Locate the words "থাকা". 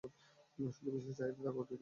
1.39-1.59